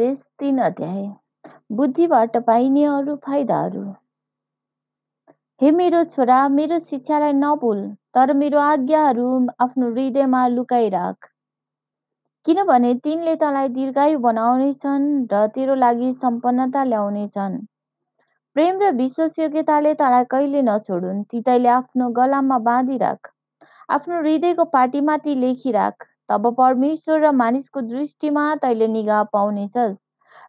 उपदेश 0.00 0.18
तीन 0.40 0.58
अध्याय। 0.62 1.02
बुद्धिबाट 1.76 2.36
पाइने 2.44 2.84
अरू 2.90 3.14
फाइदाहरू। 3.24 3.82
हे 5.60 5.70
मेरो 5.70 6.02
छोरा 6.12 6.38
मेरो 6.48 6.78
शिक्षालाई 6.84 7.32
नभुल 7.32 7.82
तर 8.14 8.32
मेरो 8.32 8.58
आज्ञाहरू 8.58 9.26
आफ्नो 9.60 9.90
हृदयमा 9.90 10.46
लुकाइराख। 10.48 11.28
किनभने 12.46 12.94
तिनले 13.04 13.34
तँलाई 13.42 13.68
दीर्घायु 13.76 14.18
बनाउनेछन् 14.18 15.08
र 15.32 15.46
तेरो 15.56 15.74
लागि 15.84 16.12
सम्पन्नता 16.12 16.84
ल्याउनेछन्। 16.84 17.58
प्रेम 18.56 18.80
र 18.82 18.90
विश्वासयोग्यताले 19.02 19.94
तँलाई 20.00 20.24
कहिले 20.32 20.62
नछोडुन् 20.70 21.24
ती 21.30 21.42
तैले 21.42 21.68
आफ्नो 21.76 22.08
गलामा 22.20 22.58
बाँधिराख। 22.70 23.32
आफ्नो 23.98 24.22
हृदयको 24.22 24.64
पार्टीमाथि 24.78 25.34
लेखिराख। 25.44 26.09
तब 26.30 26.46
परमेश्वर 26.54 27.20
र 27.20 27.30
मानिसको 27.36 27.80
दृष्टिमा 27.88 28.44
तैले 28.62 28.88
निगाह 28.88 29.22
पाउनेछस् 29.32 29.96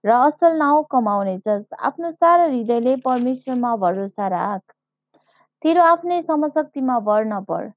र 0.06 0.12
असल 0.28 0.58
नाउँ 0.58 0.84
कमाउनेछस्। 0.92 1.66
आफ्नो 1.90 2.12
सारा 2.12 2.44
हृदयले 2.44 2.96
परमेश्वरमा 3.06 3.76
भरोसा 3.84 4.28
राख। 4.28 4.62
तेरो 5.64 5.82
आफ्नै 5.84 6.22
समशक्तिमा 6.22 7.00
भर 7.00 7.26
नपर। 7.26 7.70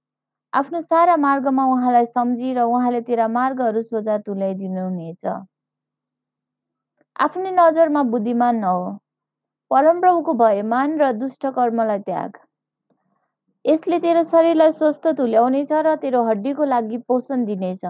आफ्नो 0.52 0.80
सारा 0.80 1.16
मार्गमा 1.16 1.64
उहाँलाई 1.66 2.06
सम्झी 2.06 2.52
र 2.54 2.68
उहाँले 2.72 3.00
तेरा 3.09 3.28
मार्गहरू 3.28 3.82
सोझा 3.82 4.18
तुल्याइदिनुहुनेछ। 4.26 5.26
आफ्नै 7.16 7.50
नजरमा 7.50 8.02
बुद्धिमान 8.12 8.56
नहो। 8.56 8.86
परमप्रभुको 9.70 10.34
भयमान 10.34 10.98
र 11.00 11.12
दुष्ट 11.18 11.46
कर्मलाई 11.59 11.98
त्याग। 11.98 12.38
यसले 13.64 13.98
तेरो 13.98 14.23
शरीरलाई 14.30 14.73
स्वस्थ 14.73 15.06
तुल्याउनेछ 15.18 15.70
र 15.84 15.95
तेरो 16.00 16.23
हड्डीको 16.24 16.64
लागि 16.70 16.98
पोषण 17.09 17.45
दिनेछ। 17.45 17.84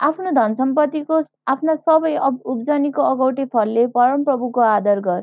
आफ्नो 0.00 0.30
धन 0.38 0.54
सम्पत्तिको 0.54 1.20
आफ्ना 1.52 1.74
सबै 1.84 2.12
उब्जनीको 2.54 3.02
अगौटे 3.10 3.44
फलले 3.54 3.86
परमप्रभुको 3.94 4.60
आदर 4.68 5.00
गर। 5.06 5.22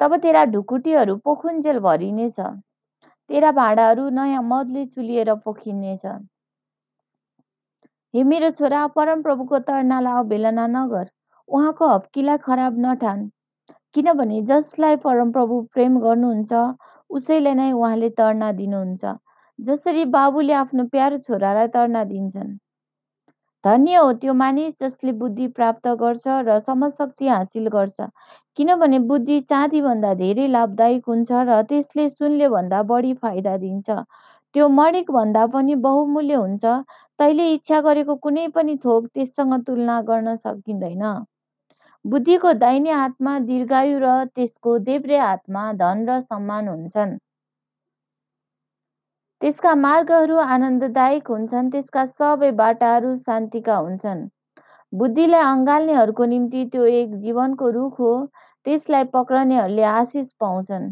तब 0.00 0.16
तेरा 0.24 0.44
ढुकुटीहरू 0.54 1.16
पोखुन्जेल 1.24 1.78
भरिनेछ। 1.86 2.38
तेरा 3.30 3.50
भाँडाहरू 3.58 4.08
नयाँ 4.16 4.42
मदले 4.44 4.84
चुलिएर 4.86 5.34
पोखिनेछ। 5.44 6.06
हे 8.14 8.22
मेरो 8.30 8.50
छोरा 8.58 8.86
परमप्रभुको 8.96 9.58
तर्नालाई 9.68 10.18
अवहेलना 10.22 10.66
नगर। 10.72 11.06
उहाँको 11.48 11.88
हप्कीलाई 11.94 12.38
खराब 12.48 12.78
नठान। 12.86 13.22
किनभने 13.94 14.42
जसलाई 14.50 14.96
परमप्रभु 15.06 15.60
प्रेम 15.74 15.98
गर्नुहुन्छ 16.00 16.52
उसैलाई 17.14 17.54
नै 17.60 17.70
उहाँले 17.72 18.10
तर्ना 18.20 18.50
दिनुहुन्छ 18.60 19.14
जसरी 19.58 20.04
बाबुले 20.14 20.52
आफ्नो 20.60 20.84
प्यारो 20.92 21.18
छोरालाई 21.26 21.68
तर्ना 21.74 22.04
दिन्छन्। 22.12 22.52
धन्य 23.64 23.94
हो 23.96 24.12
त्यो 24.22 24.32
मानिस 24.34 24.72
जसले 24.82 25.12
बुद्धि 25.20 25.46
प्राप्त 25.58 25.88
गर्छ 26.00 26.38
र 26.48 26.58
समशक्ति 26.66 27.28
हासिल 27.28 27.68
गर्छ 27.74 28.08
किनभने 28.58 28.98
बुद्धि 29.12 29.40
चाँदीभन्दा 29.52 30.12
धेरै 30.14 30.46
लाभदायक 30.48 31.08
हुन्छ 31.08 31.44
र 31.50 31.60
त्यसले 31.70 32.08
सुनले 32.08 32.48
भन्दा 32.56 32.82
बढी 32.90 33.14
फाइदा 33.22 33.56
दिन्छ। 33.64 33.98
त्यो 34.54 34.68
मणिक 34.78 35.10
भन्दा 35.10 35.46
पनि 35.54 35.74
बहुमूल्य 35.86 36.34
हुन्छ 36.34 36.74
तैले 37.18 37.46
इच्छा 37.52 37.80
गरेको 37.86 38.16
कुनै 38.26 38.46
पनि 38.56 38.76
थोक 38.84 39.06
त्यससँग 39.14 39.54
तुलना 39.66 40.00
गर्न 40.10 40.36
सकिँदैन। 40.36 41.04
बुद्धिको 42.04 42.52
दाहिने 42.62 42.90
हातमा 42.92 43.32
दीर्घायु 43.44 43.98
र 44.00 44.08
त्यसको 44.34 44.72
देब्रे 44.88 45.18
हातमा 45.18 45.62
धन 45.78 46.02
र 46.08 46.20
सम्मान 46.20 46.68
हुन्छन्। 46.68 47.14
त्यसका 49.42 49.72
मार्गहरू 49.76 50.36
आनन्ददायक 50.46 51.30
हुन्छन् 51.32 51.70
त्यसका 51.72 52.04
सबै 52.10 52.50
बाटाहरू 52.60 53.14
शान्तिका 53.22 53.76
हुन्छन्। 53.78 54.22
बुद्धिलाई 54.92 55.46
अँगाल्नेहरूको 55.46 56.24
निम्ति 56.34 56.64
त्यो 56.72 56.84
एक 56.98 57.16
जीवनको 57.24 57.70
रुख 57.78 57.98
हो 58.00 58.12
त्यसलाई 58.66 59.10
पक्रनेहरूले 59.16 59.84
आशिष 59.92 60.28
पाउँछन्। 60.40 60.86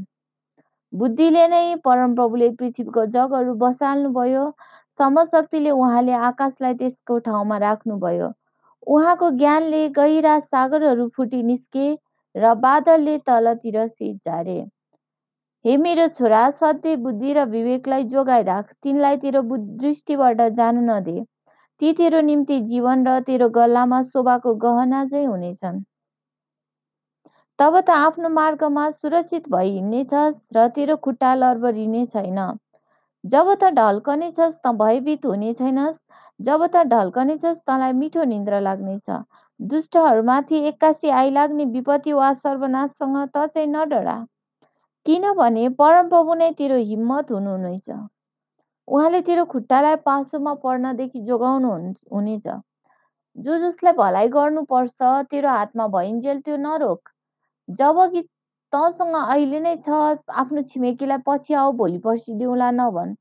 बुद्धिले 0.93 1.47
नै 1.49 1.65
परमप्रभुले 1.85 2.51
पृथ्वीको 2.59 3.05
जगहरू 3.15 3.55
बसाल्नुभयो 3.63 4.45
समशक्तिले 4.99 5.71
उहाँले 5.81 6.13
आकाशलाई 6.29 6.75
त्यसको 6.81 7.19
ठाउँमा 7.29 7.59
राख्नुभयो। 7.65 8.31
उहाँको 8.87 9.31
ज्ञानले 9.31 9.89
गहिरा 9.89 10.39
सागरहरू 10.41 11.09
फुटी 11.17 11.43
निस्के 11.43 11.87
र 12.35 12.55
बादलले 12.57 13.19
तलतिर 13.19 13.87
सिट 13.87 14.17
झारे। 14.25 14.59
हे 15.65 15.77
मेरो 15.77 16.07
छोरा 16.09 16.51
सधैँ 16.51 16.97
बुद्धि 16.97 17.33
र 17.33 17.45
विवेकलाई 17.49 18.05
जोगाइराख 18.05 18.73
तिनलाई 18.83 19.17
तेरो 19.17 19.43
दृष्टिबाट 19.53 20.41
जान 20.53 20.79
नदे। 20.91 21.25
ती 21.81 21.93
तेरो 21.93 22.21
निम्ति 22.21 22.61
जीवन 22.61 23.07
र 23.07 23.19
तेरो 23.21 23.49
गल्लामा 23.49 24.03
शोभाको 24.03 24.55
गहना 24.55 25.05
चाहिँ 25.07 25.27
हुनेछन्। 25.27 25.83
तब 27.59 27.79
त 27.81 27.91
आफ्नो 27.91 28.29
मार्गमा 28.29 28.91
सुरक्षित 28.91 29.49
भइ 29.49 29.71
हिँड्नेछस् 29.71 30.39
र 30.57 30.67
तेरो 30.69 30.97
खुट्टा 30.97 31.35
लरबरिने 31.35 32.05
छैन। 32.07 32.39
जब 33.25 33.55
त 33.55 33.71
ढल्कनेछस् 33.75 34.57
त 34.67 34.73
भयभीत 34.81 35.27
हुने 35.27 35.53
छैनस्। 35.55 36.01
जब 36.41 36.65
त 36.67 36.83
ढल्कनेछस् 36.93 37.59
तँलाई 37.67 37.93
मिठो 37.93 38.25
निन्द्रा 38.25 38.59
लाग्नेछ। 38.61 39.11
दुष्टहरूमाथि 39.61 40.59
एक्कासी 40.69 41.11
आइलाग्ने 41.21 41.65
विपत्ति 41.75 42.13
वा 42.13 42.33
सर्वनाशसँग 42.35 43.17
त 43.37 43.47
चाहिँ 43.55 43.69
नडरा। 43.69 44.17
किनभने 45.07 45.69
परमप्रभु 45.79 46.35
नै 46.35 46.51
तेरो 46.59 46.77
हिम्मत 46.91 47.31
हुनुहुनेछ। 47.31 47.89
उहाँले 48.89 49.21
तेरो 49.29 49.45
खुट्टालाई 49.55 49.97
पासोमा 50.07 50.55
पर्नदेखि 50.65 51.21
जोगाउनु 51.31 51.71
हुनेछ। 52.13 52.47
जो 53.37 53.59
जसलाई 53.59 53.93
भलाइ 53.99 54.29
गर्नुपर्छ 54.29 55.03
तेरो 55.31 55.49
हातमा 55.49 55.87
भइन्जेल 55.95 56.41
त्यो 56.41 56.57
नरोक। 56.67 57.09
जब 57.69 58.01
कि 58.13 58.23
तँसँग 58.73 59.15
अहिले 59.17 59.61
नै 59.61 59.77
छ 59.87 60.01
आफ्नो 60.43 60.63
छिमेकीलाई 60.71 61.19
पछि 61.27 61.55
आऊ 61.55 61.73
भोलि 61.81 61.99
पर्सि 62.07 62.35
दिउँला 62.35 62.71
नभन्। 62.81 63.15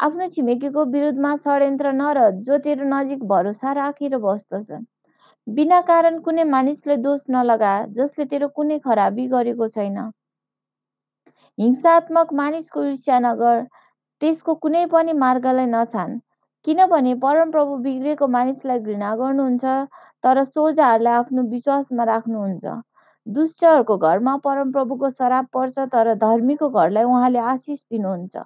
आफ्नो 0.00 0.26
छिमेकीको 0.28 0.84
विरुद्धमा 0.92 1.34
षड्यन्त्र 1.42 1.90
नर 1.92 2.18
जो 2.46 2.56
तेरो 2.62 2.86
नजिक 2.88 3.22
भरोसा 3.28 3.72
राखेर 3.72 4.16
बस्दछन्। 4.24 4.84
बिना 5.46 5.80
कारण 5.90 6.18
कुनै 6.20 6.44
मानिसले 6.44 6.96
दोष 7.02 7.20
नलगा 7.30 7.74
जसले 7.98 8.24
तेरो 8.32 8.48
कुनै 8.56 8.78
खराबी 8.86 9.26
गरेको 9.34 9.68
छैन। 9.74 9.98
हिंसात्मक 11.58 12.32
मानिसको 12.40 12.84
ईर्ष्या 12.84 13.18
नगर 13.26 13.62
त्यसको 14.22 14.54
कुनै 14.64 14.84
पनि 14.94 15.12
मार्गलाई 15.20 15.66
नछान। 15.74 16.18
किनभने 16.66 17.14
परमप्रभु 17.22 17.76
बिग्रेको 17.86 18.28
मानिसलाई 18.36 18.78
घृणा 18.80 19.14
गर्नुहुन्छ 19.22 19.64
तर 20.24 20.42
सोझाहरूलाई 20.44 21.14
आफ्नो 21.20 21.46
विश्वासमा 21.54 22.04
राख्नुहुन्छ। 22.10 22.74
दुष्टहरूको 23.26 23.96
घरमा 24.10 24.36
परमप्रभुको 24.48 25.10
शराब 25.22 25.46
पर्छ 25.54 25.88
तर 25.94 26.12
धर्मीको 26.26 26.70
घरलाई 26.70 27.10
उहाँले 27.14 27.38
आशिष 27.54 27.80
दिनुहुन्छ। 27.94 28.44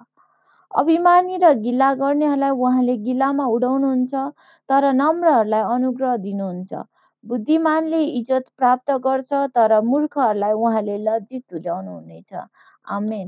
अभिमानी 0.71 1.37
र 1.37 1.49
गिला 1.59 1.87
गर्नेहरूलाई 1.95 2.51
उहाँले 2.59 2.95
गिलामा 3.03 3.45
उडाउनुहुन्छ 3.53 4.21
तर 4.69 4.85
नम्रहरूलाई 4.95 5.63
अनुग्रह 5.71 6.15
दिनुहुन्छ। 6.19 6.81
बुद्धिमानले 7.23 8.01
इज्जत 8.13 8.45
प्राप्त 8.57 8.97
गर्छ 9.03 9.41
तर 9.55 9.79
मूर्खहरूलाई 9.85 10.53
उहाँले 10.61 10.97
लज्जित 11.03 11.43
तुल्याउनुहुनेछ। 11.47 12.45
आमेन। 12.93 13.27